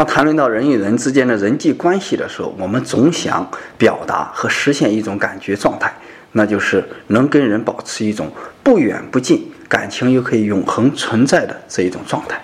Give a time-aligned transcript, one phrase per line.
[0.00, 5.92] 当谈论到人与人之间的人际关系的时候，我们总想表达和实现一种感觉状态，
[6.32, 12.40] 那就是能跟人保持一种不远不近，感情又可以永恒存在的这一种状态。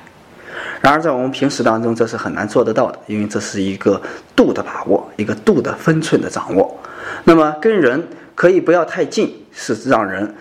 [0.82, 3.98] 然而，在我们平时当中，这是很难做得到的，因为这是一个
[4.36, 6.78] 度的把握，一个度的分寸的掌握。
[7.24, 10.34] 那么，跟人可以不要太近，是让人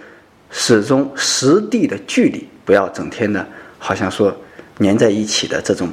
[0.49, 3.47] 始终实地的距离，不要整天的，
[3.79, 4.35] 好像说
[4.79, 5.87] 粘在一起的这种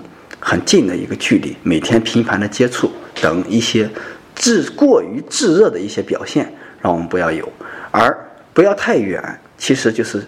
[0.44, 3.88] 很近的一个距离，每天频繁的接触等一些
[4.34, 7.48] 炙过于炙热的一些表现，让我们不要有。
[7.92, 8.12] 而
[8.52, 9.22] 不要太远，
[9.56, 10.20] 其实就是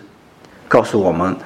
[0.68, 1.36] 告诉我们。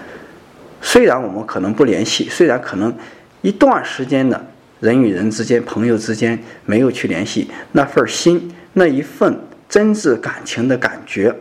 [0.82, 2.95] 虽然我们可能不联系，虽然可能
[3.40, 4.40] 一段时间的
[4.80, 9.34] 人与人之间、朋友之间没有去联系，那份心、那一份
[9.68, 11.34] 真挚感情的感觉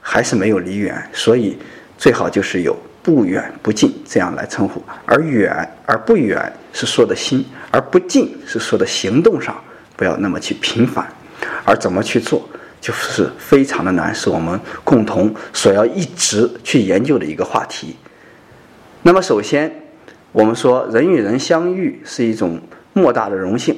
[0.00, 1.02] 还是没有离远。
[1.12, 1.56] 所以
[1.96, 4.82] 最好就是有不远不近这样来称呼。
[5.06, 5.52] 而远
[5.86, 9.54] 而不远是说的心，而不近是说的行动上
[9.96, 11.06] 不要那么去频繁。
[11.64, 12.48] 而怎么去做，
[12.80, 17.96] 就是非常的难，是我们共同所要一直去研究的一个话题。
[19.02, 19.70] 那么，首先，
[20.32, 22.60] 我们说人与人相遇是一种
[22.94, 23.76] 莫大的荣幸，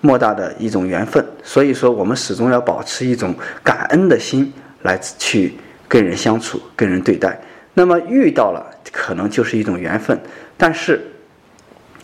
[0.00, 1.24] 莫大的一种缘分。
[1.42, 5.54] 所以说，我们始终要保持一种感恩的心来去
[5.88, 7.40] 跟人相处、跟人对待。
[7.74, 10.18] 那么遇到了，可能就是一种缘分。
[10.56, 11.00] 但是，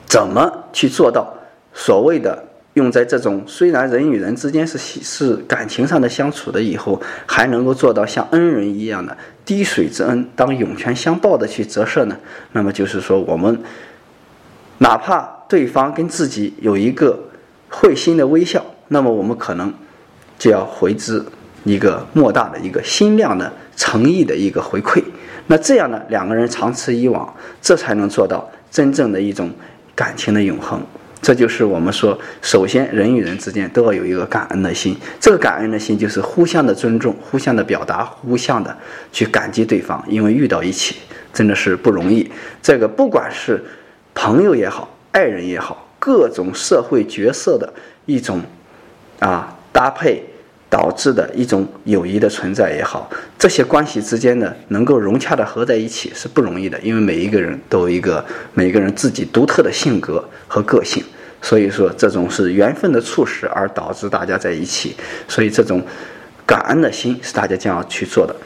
[0.05, 1.35] 怎么去做到
[1.73, 2.45] 所谓的？
[2.75, 12.17] 用在这种虽然人与人之间是是感情上的相处的以后，还能够做到像恩人一样的滴水之恩当涌泉相报的去折射呢？
[12.53, 13.61] 那么就是说，我们
[14.79, 17.19] 哪怕对方跟自己有一个
[17.69, 19.75] 会心的微笑，那么我们可能
[20.39, 21.21] 就要回之
[21.65, 25.03] 一个莫大的一个心量的诚意的一个回馈。
[25.51, 29.51] 那这样呢，两个人长此以往，这才能做到真正的一种
[29.97, 30.81] 感情的永恒。
[31.21, 34.97] 这就是我们说，首先人与人之间都要有一个感恩的心。
[35.19, 38.75] 这个感恩的心就是互相的尊重、互相的表达、互相的
[39.11, 40.01] 去感激对方。
[40.07, 40.99] 因为遇到一起
[41.33, 42.31] 真的是不容易。
[42.63, 43.61] 这个不管是
[44.15, 47.69] 朋友也好、爱人也好，各种社会角色的
[48.07, 48.41] 一种
[49.19, 50.23] 啊搭配
[50.71, 56.79] 导致的一种友谊的存在也好，这些关系之间的能够融洽的合在一起是不容易的。
[56.81, 61.05] 因为每一个人都有一个每个人自己独特的性格和个性。
[61.43, 64.95] 所以说，这种是缘分的促使而导致大家在一起，
[65.27, 65.83] 所以这种
[66.45, 68.37] 感恩的心是大家将要去做的。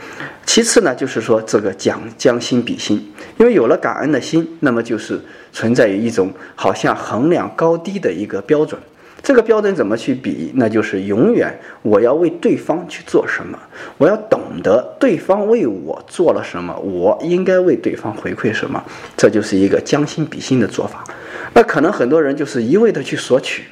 [0.46, 5.20] 其次呢，就是说这个讲将心比心，因为有了感恩的心，那么就是
[5.52, 8.80] 存在于一种好像衡量高低的一个标准。
[9.24, 10.52] 这个标准怎么去比？
[10.54, 13.58] 那就是永远我要为对方去做什么，
[13.96, 18.84] 我要懂得对方为我做了什么，我应该为对方回馈什么，
[19.16, 21.02] 这就是一个将心比心的做法。
[21.54, 23.64] 那可能很多人就是一味的去索取，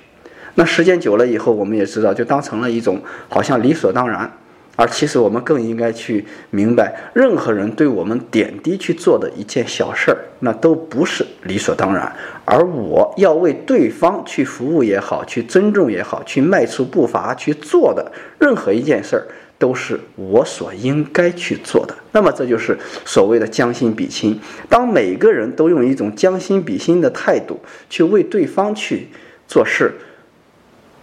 [0.55, 2.99] 那时间久了以后，我们也知道，就当成了一种
[3.29, 4.33] 好像理所当然。
[4.75, 12.11] 而其实我们更应该去明白，任何人对我们点滴去做的一件小事儿，那都不是理所当然。
[12.47, 19.27] 而我要为对方去服务也好，去尊重也好，去迈出步伐去做的任何一件事儿，
[19.59, 21.95] 都是我所应该去做的。
[22.13, 24.41] 那么这就是所谓的将心比心。
[24.71, 27.61] 当每个人都用一种将心比心的态度
[27.91, 29.09] 去为对方去
[29.47, 29.93] 做事，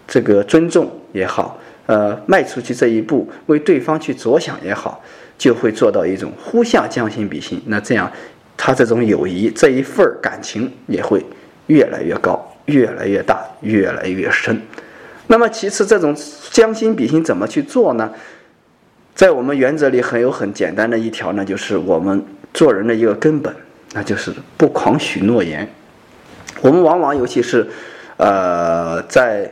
[0.07, 1.58] 这个尊重也好。
[1.89, 5.01] 呃，迈出去这一步，为对方去着想也好，
[5.39, 7.59] 就会做到一种互相将心比心。
[7.65, 8.11] 那这样，
[8.55, 11.25] 他这种友谊这一份感情也会
[11.65, 14.61] 越来越高，越来越大，越来越深。
[15.25, 16.15] 那么，其次，这种
[16.51, 18.11] 将心比心怎么去做呢？
[19.15, 22.23] 在我们原则里，很有很简单的一条呢，就是我们
[22.53, 23.51] 做人的一个根本，
[23.93, 25.67] 那就是不狂许诺言。
[26.61, 27.67] 我们往往，尤其是，
[28.17, 29.51] 呃，在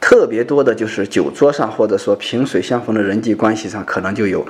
[0.00, 4.44] 特别多的就是酒桌上，或者说萍水相逢的人际关系上，可能就有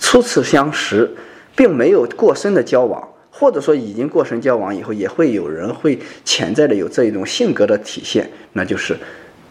[0.00, 1.08] 初次相识，
[1.54, 8.96] 并没有过深的交往，或者说已经过深交往以后，也会有人会潜在的有这一种性格的体现，那就是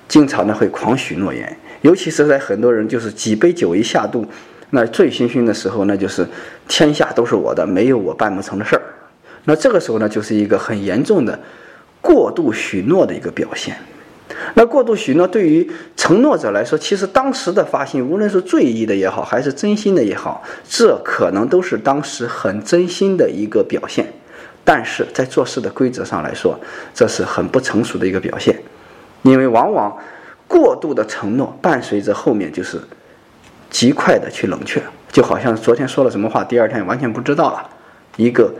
[0.07, 4.25] 经常的会狂许诺言，尤其是在很多人就是几杯酒一下肚，
[4.71, 6.27] 那醉醺醺的时候，那就是
[6.68, 8.81] 天下都是我的，没有我办不成的事儿。
[9.45, 11.39] 那这个时候呢，就是一个很严重的
[12.01, 13.77] 过度许诺的一个表现。
[14.53, 24.05] 那过度许诺对于承诺者来说，其实当时的发心，无论是醉意的也好，还是真心的也好，这可能都是当时很真心的一个表现。
[24.63, 26.59] 但是在做事的规则上来说，
[26.93, 28.59] 这是很不成熟的一个表现，
[29.21, 29.95] 因为往往
[30.47, 32.81] 过度的承诺伴随着后面就是
[33.69, 34.81] 极快的去冷却，
[35.11, 37.69] 就好像昨天说了什么话，第二天完全不知道了。
[38.17, 38.51] 一个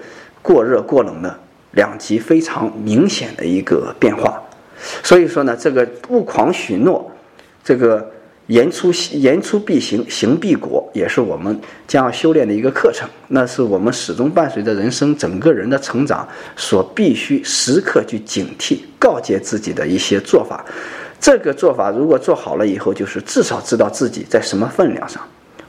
[0.42, 1.40] 过热过冷的
[1.72, 4.40] 两极非常明显的一个变化。
[5.04, 7.12] 所以说呢，这个勿狂许诺，
[7.64, 8.12] 这个
[8.48, 13.08] 言出言出必行，行必果，也是我们将要修炼的一个课程。
[13.30, 20.64] 那是我们始终伴随着人生整个人的成长所必须时刻去警惕、告诫自己的一些做法。
[21.20, 25.22] 这个做法如果做好了以后，就是至少知道自己在什么分量上。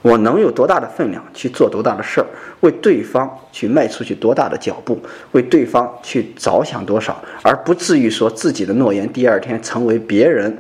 [0.07, 2.27] 我能有多大的分量去做多大的事儿，
[2.61, 4.97] 为对方去迈出去多大的脚步，
[5.33, 10.57] 为对方去着想多少，而不至于说自己的诺言第二天成为别人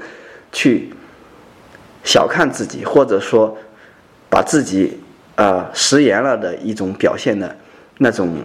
[0.50, 0.90] 去
[2.02, 3.56] 小看自己，或者说
[4.28, 4.98] 把自己
[5.36, 7.56] 啊食言了的一种表现的
[7.98, 8.38] 那种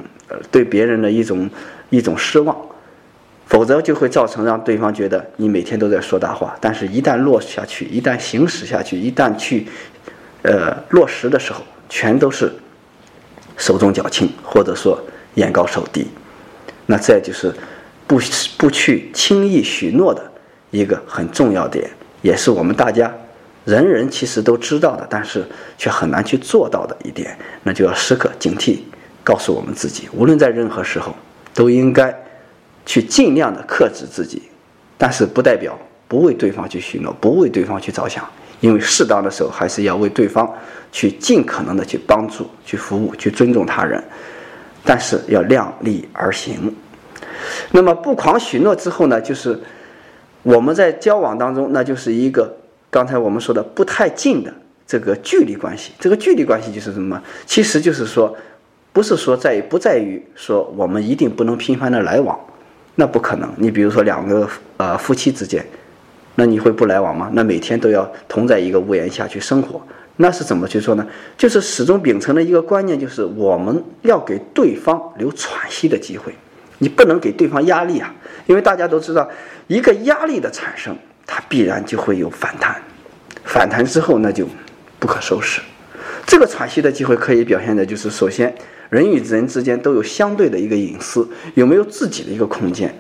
[0.51, 1.49] 对别人的一种
[1.89, 2.55] 一种失望，
[3.47, 9.65] 否则就会造成让对方觉得你每天都在说大话，但是一旦落下去，一旦行使下去，一旦去。
[10.43, 12.51] 呃，落实的时候全都是
[13.57, 14.99] 手重脚轻，或者说
[15.35, 16.07] 眼高手低。
[16.85, 17.53] 那这就是
[18.07, 18.19] 不
[18.57, 20.31] 不去轻易许诺的
[20.71, 21.89] 一个很重要点，
[22.21, 23.13] 也是我们大家
[23.65, 25.45] 人人其实都知道的，但是
[25.77, 27.37] 却很难去做到的一点。
[27.63, 28.79] 那就要时刻警惕，
[29.23, 31.15] 告诉我们自己，无论在任何时候，
[31.53, 32.13] 都应该
[32.85, 34.41] 去尽量的克制自己，
[34.97, 35.77] 但是不代表
[36.07, 38.27] 不为对方去许诺，不为对方去着想。
[38.61, 40.49] 因为适当的时候，还是要为对方
[40.91, 44.01] 去尽可能的去帮助、去服务、去尊重他人，
[44.85, 46.73] 但是要量力而行。
[47.71, 49.59] 那么不狂许诺之后呢，就是
[50.43, 52.55] 我们在交往当中，那就是一个
[52.89, 54.53] 刚才我们说的不太近的
[54.85, 55.91] 这个距离关系。
[55.99, 57.19] 这个距离关系就是什么？
[57.47, 58.35] 其实就是说，
[58.93, 62.39] 不是说在于不在于说我们一定不能频繁的来往，
[62.93, 63.51] 那不可能。
[63.57, 64.47] 你比如说两个
[64.77, 65.65] 呃夫妻之间。
[66.35, 67.29] 那你会不来往吗？
[67.33, 69.81] 那每天都要同在一个屋檐下去生活，
[70.15, 71.05] 那是怎么去做呢？
[71.37, 76.33] 就是始终秉承的一个观念，就是我们要给对方留喘息的机会，
[76.77, 78.13] 你不能给对方压力啊，
[78.45, 79.29] 因为大家都知道，
[79.67, 80.95] 一个压力的产生，
[81.27, 82.81] 它必然就会有反弹，
[83.43, 84.47] 反弹之后那就
[84.99, 85.61] 不可收拾。
[86.25, 88.53] 这个喘息的机会可以表现的就是，首先
[88.89, 92.93] 人与人之间都有相对的一个隐私，有没有自己的一个空间？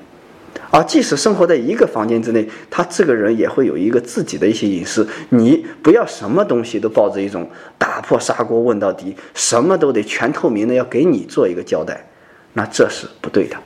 [0.69, 5.05] 而即使生活在一个房间之内，他这个人也会有一个自己的一些隐私。
[5.29, 12.07] 你不要什么东西都抱着一种打破砂锅问到底，什么都得全透明的要给你做一个交代，
[12.53, 13.57] 那这是不对的。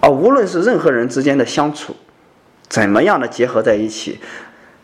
[0.00, 1.94] 啊，无论是任何人之间的相处，
[2.68, 4.18] 怎么样的结合在一起，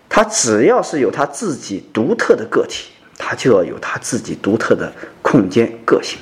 [0.08, 4.92] 他只要是有他自己独特的个体，他就要有他自己独特的
[5.22, 6.18] 空间个性。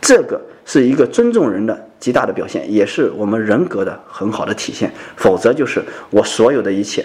[0.00, 1.87] 这个是一个尊重人的。
[2.00, 4.92] 极大的表现，也是我们人格的很好的体现。
[5.16, 7.04] 否则就是我所有的一切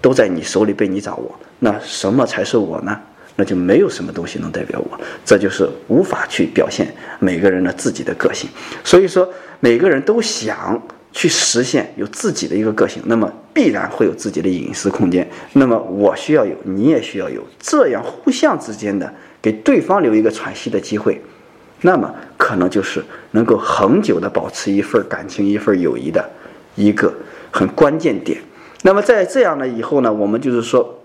[0.00, 2.98] 都在你手里被你掌握，那什么才是我呢？
[3.34, 8.50] 那就没有什么东西能代表我，这就是无法去表现每个人的自己的个性。
[8.84, 9.26] 所以说，
[9.58, 10.80] 每个人都想
[11.12, 15.26] 去实现有自己的一个个性，那么必然会有自己的隐私空间。
[15.54, 19.10] 那么我需要有，你也需要有，这样互相之间的
[19.40, 21.18] 给对方留一个喘息的机会。
[21.84, 23.02] 那么可能就是
[23.32, 26.24] 能够恒久的保持一份感情、一份友谊的
[26.76, 27.12] 一个
[27.50, 28.40] 很关键点。
[28.82, 31.00] 那么在这样的以后呢，我们就是说，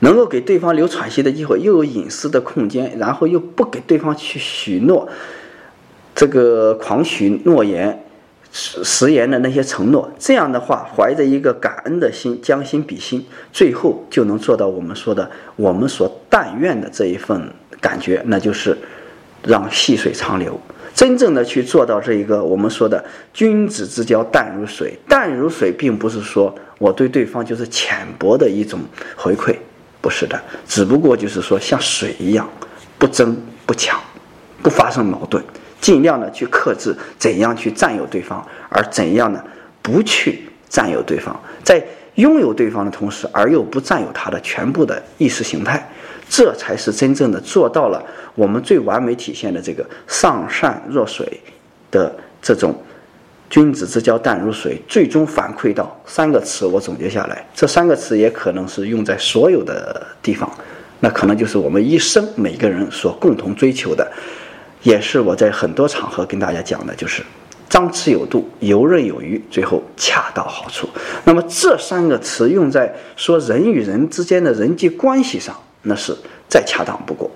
[0.00, 5.08] 能够给对方留喘息的机会，又有隐私的空间，然后又不给对方去许诺
[6.14, 8.04] 这个狂许诺言、
[8.52, 10.10] 食食言的那些承诺。
[10.18, 17.50] 这样的话，怀着一个感恩的心，将心比心，最后就能做到我们说的我们所但愿的这一份
[17.80, 18.76] 感觉，那就是。
[19.44, 20.60] 让细水长流，
[20.94, 24.96] 真正的去做到这一个我们说的君子之交淡如水。
[25.08, 28.80] 淡如水，并不是说我对对方就是浅薄的一种
[29.16, 29.56] 回馈，
[30.00, 32.48] 不是的，只不过就是说像水一样，
[32.98, 33.98] 不争不抢，
[34.62, 35.42] 不发生矛盾，
[35.80, 39.42] 尽量的去克制怎样去占有对方，而怎样呢
[39.80, 41.82] 不去占有对方，在
[42.16, 45.88] 拥有对方的同时，而又不占有他的全部的意识形态。
[46.34, 48.02] 这才是真正的做到了
[48.34, 51.38] 我们最完美体现的这个上善若水
[51.90, 52.10] 的
[52.40, 52.74] 这种
[53.50, 56.64] 君子之交淡如水，最终反馈到三个词。
[56.64, 60.50] 我总结下来，这三个词也可能是用在所有的地方，
[61.00, 64.10] 那可能就是我们一生每个人所共同追求的，
[64.82, 67.22] 也是我在很多场合跟大家讲的，就是
[67.68, 70.88] 张弛有度，游刃有余，最后恰到好处。
[71.24, 75.54] 那么这三个词用在说人与人之间的人际关系上。
[75.82, 76.16] 那是
[76.48, 77.30] 再恰当不过。